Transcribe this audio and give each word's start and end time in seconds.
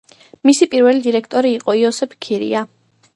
მისი 0.49 0.67
პირველი 0.71 1.03
დირექტორი 1.07 1.51
იყო 1.59 1.75
იოსებ 1.83 2.17
ქირია. 2.27 2.65